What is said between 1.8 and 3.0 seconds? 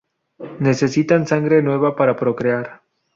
para procrear.